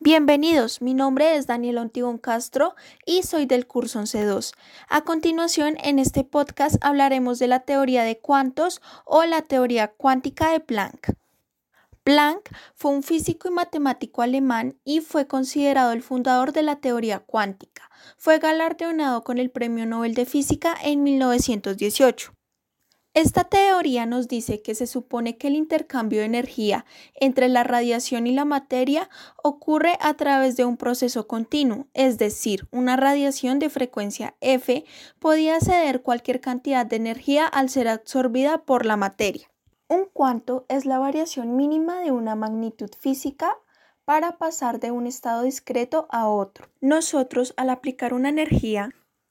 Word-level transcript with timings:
Bienvenidos, 0.00 0.80
mi 0.80 0.94
nombre 0.94 1.34
es 1.34 1.48
Daniel 1.48 1.78
Ontigón 1.78 2.18
Castro 2.18 2.76
y 3.04 3.24
soy 3.24 3.46
del 3.46 3.66
curso 3.66 4.00
11.2. 4.00 4.52
A 4.88 5.00
continuación, 5.00 5.76
en 5.82 5.98
este 5.98 6.22
podcast 6.22 6.76
hablaremos 6.82 7.40
de 7.40 7.48
la 7.48 7.60
teoría 7.60 8.04
de 8.04 8.16
cuantos 8.16 8.80
o 9.04 9.24
la 9.24 9.42
teoría 9.42 9.88
cuántica 9.88 10.52
de 10.52 10.60
Planck. 10.60 11.16
Planck 12.04 12.48
fue 12.76 12.92
un 12.92 13.02
físico 13.02 13.48
y 13.48 13.50
matemático 13.50 14.22
alemán 14.22 14.78
y 14.84 15.00
fue 15.00 15.26
considerado 15.26 15.90
el 15.90 16.04
fundador 16.04 16.52
de 16.52 16.62
la 16.62 16.76
teoría 16.76 17.18
cuántica. 17.18 17.90
Fue 18.16 18.38
galardonado 18.38 19.24
con 19.24 19.38
el 19.38 19.50
Premio 19.50 19.84
Nobel 19.84 20.14
de 20.14 20.26
Física 20.26 20.76
en 20.80 21.02
1918. 21.02 22.37
Esta 23.18 23.42
teoría 23.42 24.06
nos 24.06 24.28
dice 24.28 24.62
que 24.62 24.76
se 24.76 24.86
supone 24.86 25.38
que 25.38 25.48
el 25.48 25.56
intercambio 25.56 26.20
de 26.20 26.26
energía 26.26 26.84
entre 27.16 27.48
la 27.48 27.64
radiación 27.64 28.28
y 28.28 28.32
la 28.32 28.44
materia 28.44 29.10
ocurre 29.42 29.98
a 30.00 30.14
través 30.14 30.56
de 30.56 30.64
un 30.64 30.76
proceso 30.76 31.26
continuo, 31.26 31.88
es 31.94 32.16
decir, 32.16 32.68
una 32.70 32.96
radiación 32.96 33.58
de 33.58 33.70
frecuencia 33.70 34.36
F 34.40 34.84
podía 35.18 35.58
ceder 35.58 36.02
cualquier 36.02 36.40
cantidad 36.40 36.86
de 36.86 36.94
energía 36.94 37.48
al 37.48 37.70
ser 37.70 37.88
absorbida 37.88 38.58
por 38.58 38.86
la 38.86 38.96
materia. 38.96 39.50
Un 39.88 40.04
cuanto 40.04 40.64
es 40.68 40.86
la 40.86 41.00
variación 41.00 41.56
mínima 41.56 41.98
de 41.98 42.12
una 42.12 42.36
magnitud 42.36 42.90
física 42.96 43.58
para 44.04 44.38
pasar 44.38 44.78
de 44.78 44.92
un 44.92 45.08
estado 45.08 45.42
discreto 45.42 46.06
a 46.10 46.28
otro. 46.28 46.68
Nosotros, 46.80 47.52
al 47.56 47.70
aplicar 47.70 48.14
una 48.14 48.28
energía 48.28 48.90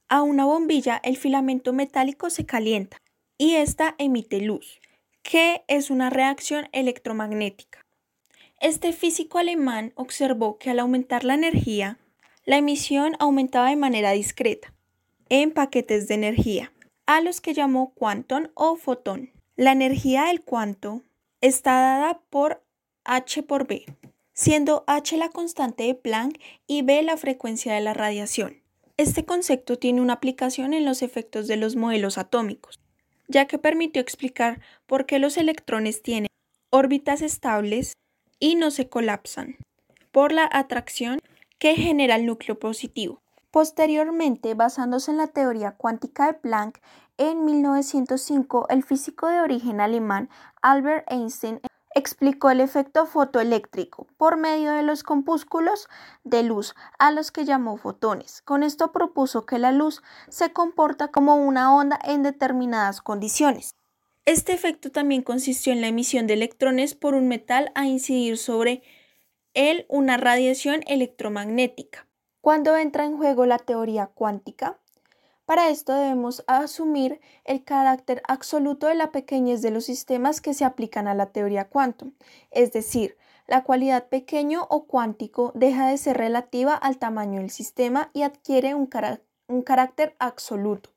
a 0.10 0.24
una 0.24 0.44
bombilla, 0.44 1.00
el 1.06 1.16
filamento 1.16 1.72
metálico 1.72 2.30
se 2.30 2.46
calienta 2.46 2.98
y 3.38 3.56
esta 3.56 3.96
emite 3.98 4.42
luz, 4.42 4.82
que 5.22 5.64
es 5.68 5.90
una 5.90 6.10
reacción 6.10 6.70
electromagnética. 6.72 7.86
Este 8.60 8.92
físico 8.94 9.38
alemán 9.38 9.94
observó 9.96 10.58
que 10.58 10.72
al 10.72 10.80
aumentar 10.80 11.24
la 11.24 11.36
energía, 11.36 12.00
la 12.46 12.58
emisión 12.58 13.16
aumentaba 13.20 13.70
de 13.70 13.76
manera 13.76 14.12
discreta, 14.12 14.74
en 15.30 15.52
paquetes 15.52 16.08
de 16.08 16.16
energía, 16.16 16.72
a 17.06 17.22
los 17.22 17.42
que 17.42 17.54
llamó 17.54 17.94
cuantón 17.94 18.52
o 18.56 18.76
fotón. 18.76 19.32
La 19.56 19.72
energía 19.72 20.26
del 20.26 20.42
cuanto 20.42 21.04
está 21.42 21.74
dada 21.74 22.22
por 22.30 22.64
h 23.04 23.44
por 23.44 23.68
b, 23.68 23.86
siendo 24.34 24.84
h 24.88 25.18
la 25.18 25.30
constante 25.30 25.84
de 25.84 25.94
Planck 25.94 26.40
y 26.66 26.82
b 26.82 27.04
la 27.04 27.18
frecuencia 27.18 27.74
de 27.74 27.82
la 27.82 27.94
radiación. 27.94 28.62
Este 28.98 29.26
concepto 29.26 29.78
tiene 29.78 30.02
una 30.02 30.14
aplicación 30.14 30.74
en 30.74 30.86
los 30.86 31.04
efectos 31.04 31.48
de 31.48 31.58
los 31.58 31.76
modelos 31.76 32.18
atómicos 32.18 32.80
ya 33.28 33.46
que 33.48 33.58
permitió 33.58 34.02
explicar 34.02 34.62
por 34.86 35.06
qué 35.06 35.20
los 35.20 35.38
electrones 35.38 36.02
tienen 36.02 36.30
órbitas 36.70 37.22
estables 37.22 37.94
y 38.40 38.56
no 38.56 38.72
se 38.72 38.90
colapsan 38.90 39.58
por 40.12 40.32
la 40.32 40.50
atracción 40.52 41.20
que 41.60 41.76
genera 41.76 42.16
el 42.16 42.26
núcleo 42.26 42.60
positivo. 42.60 43.22
Posteriormente, 43.52 44.54
basándose 44.54 45.12
en 45.12 45.18
la 45.18 45.28
teoría 45.28 45.72
cuántica 45.72 46.28
de 46.28 46.34
Planck, 46.34 46.80
en 47.18 47.46
1905 47.46 48.68
el 48.70 48.84
físico 48.84 49.28
de 49.28 49.40
origen 49.40 49.82
alemán 49.82 50.30
Albert 50.62 51.12
Einstein 51.12 51.60
explicó 51.98 52.52
el 52.52 52.62
efecto 52.62 53.08
fotoeléctrico 53.08 54.06
por 54.18 54.38
medio 54.38 54.72
de 54.72 54.84
los 54.84 55.02
compúsculos 55.02 55.88
de 56.24 56.44
luz 56.44 56.76
a 57.00 57.12
los 57.12 57.32
que 57.32 57.44
llamó 57.44 57.78
fotones. 57.78 58.44
Con 58.44 58.62
esto 58.62 58.92
propuso 58.92 59.48
que 59.48 59.58
la 59.58 59.72
luz 59.72 60.04
se 60.30 60.54
comporta 60.54 61.08
como 61.08 61.36
una 61.38 61.76
onda 61.76 62.00
en 62.04 62.22
determinadas 62.22 63.02
condiciones. 63.02 63.74
Este 64.26 64.54
efecto 64.54 64.92
también 64.92 65.24
consistió 65.24 65.74
en 65.74 65.82
la 65.82 65.88
emisión 65.88 66.28
de 66.28 66.36
electrones 66.36 66.94
por 66.94 67.16
un 67.16 67.28
metal 67.28 67.72
a 67.74 67.88
incidir 67.88 68.38
sobre 68.38 68.84
él 69.56 69.86
una 69.90 70.18
radiación 70.18 70.82
electromagnética. 70.86 72.06
Cuando 72.42 72.78
entra 72.78 73.06
en 73.06 73.18
juego 73.18 73.48
la 73.48 73.58
teoría 73.58 74.06
cuántica, 74.06 74.78
para 75.48 75.70
esto 75.70 75.94
debemos 75.94 76.44
asumir 76.46 77.22
el 77.46 77.64
carácter 77.64 78.22
absoluto 78.28 78.88
de 78.88 78.96
la 78.96 79.14
pequeñez 79.14 79.62
de 79.62 79.72
los 79.72 79.86
sistemas 79.86 80.42
que 80.42 80.54
se 80.54 80.66
aplican 80.66 81.08
a 81.08 81.16
la 81.16 81.28
teoría 81.28 81.70
quantum, 81.70 82.12
es 82.52 82.74
decir, 82.74 83.16
la 83.48 83.64
cualidad 83.64 84.10
pequeño 84.10 84.68
o 84.70 84.88
cuántico 84.88 85.54
deja 85.56 85.88
de 85.88 85.98
ser 85.98 86.18
relativa 86.18 86.74
al 86.76 86.98
tamaño 86.98 87.40
del 87.40 87.50
sistema 87.50 88.10
y 88.12 88.24
adquiere 88.24 88.76
un, 88.76 88.90
un 89.48 89.62
carácter 89.62 90.18
absoluto 90.20 90.90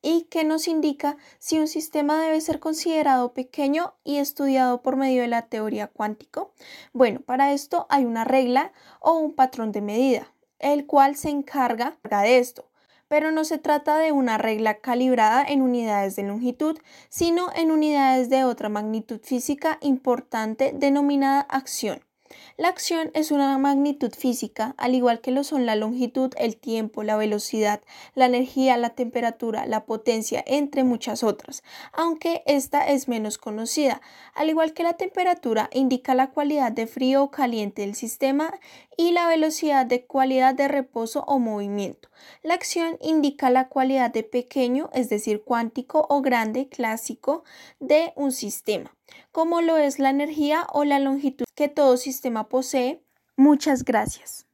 y 0.00 0.28
que 0.30 0.44
nos 0.44 0.68
indica 0.68 1.16
si 1.40 1.58
un 1.58 1.66
sistema 1.66 2.22
debe 2.22 2.40
ser 2.40 2.60
considerado 2.60 3.34
pequeño 3.34 3.94
y 4.04 4.18
estudiado 4.18 4.80
por 4.80 4.94
medio 4.94 5.22
de 5.22 5.28
la 5.28 5.46
teoría 5.48 5.88
cuántico. 5.88 6.52
Bueno, 6.92 7.18
para 7.18 7.52
esto 7.52 7.88
hay 7.90 8.04
una 8.04 8.22
regla 8.22 8.72
o 9.00 9.14
un 9.14 9.34
patrón 9.34 9.72
de 9.72 9.80
medida, 9.80 10.32
el 10.60 10.86
cual 10.86 11.16
se 11.16 11.30
encarga 11.30 11.98
de 12.04 12.38
esto 12.38 12.68
pero 13.08 13.32
no 13.32 13.44
se 13.44 13.58
trata 13.58 13.98
de 13.98 14.12
una 14.12 14.38
regla 14.38 14.78
calibrada 14.78 15.44
en 15.44 15.62
unidades 15.62 16.16
de 16.16 16.22
longitud, 16.22 16.78
sino 17.08 17.48
en 17.54 17.70
unidades 17.70 18.30
de 18.30 18.44
otra 18.44 18.68
magnitud 18.68 19.20
física 19.22 19.78
importante 19.80 20.72
denominada 20.74 21.40
acción. 21.40 22.07
La 22.56 22.68
acción 22.68 23.10
es 23.14 23.30
una 23.30 23.56
magnitud 23.58 24.12
física, 24.12 24.74
al 24.78 24.94
igual 24.94 25.20
que 25.20 25.30
lo 25.30 25.44
son 25.44 25.66
la 25.66 25.76
longitud, 25.76 26.32
el 26.36 26.56
tiempo, 26.56 27.02
la 27.02 27.16
velocidad, 27.16 27.80
la 28.14 28.26
energía, 28.26 28.76
la 28.76 28.90
temperatura, 28.90 29.66
la 29.66 29.84
potencia, 29.84 30.42
entre 30.46 30.84
muchas 30.84 31.22
otras, 31.22 31.62
aunque 31.92 32.42
esta 32.46 32.88
es 32.88 33.08
menos 33.08 33.38
conocida. 33.38 34.00
Al 34.34 34.48
igual 34.50 34.74
que 34.74 34.82
la 34.82 34.94
temperatura 34.94 35.70
indica 35.72 36.14
la 36.14 36.30
cualidad 36.30 36.72
de 36.72 36.86
frío 36.86 37.22
o 37.22 37.30
caliente 37.30 37.82
del 37.82 37.94
sistema 37.94 38.52
y 38.96 39.12
la 39.12 39.28
velocidad 39.28 39.86
de 39.86 40.04
cualidad 40.04 40.54
de 40.54 40.68
reposo 40.68 41.24
o 41.26 41.38
movimiento. 41.38 42.08
La 42.42 42.54
acción 42.54 42.98
indica 43.00 43.50
la 43.50 43.68
cualidad 43.68 44.12
de 44.12 44.24
pequeño, 44.24 44.90
es 44.92 45.08
decir, 45.08 45.42
cuántico 45.44 46.06
o 46.08 46.20
grande, 46.20 46.68
clásico, 46.68 47.44
de 47.78 48.12
un 48.16 48.32
sistema 48.32 48.97
como 49.32 49.60
lo 49.60 49.76
es 49.76 49.98
la 49.98 50.10
energía 50.10 50.66
o 50.72 50.84
la 50.84 50.98
longitud 50.98 51.46
que 51.54 51.68
todo 51.68 51.96
sistema 51.96 52.48
posee. 52.48 53.04
Muchas 53.36 53.84
gracias. 53.84 54.47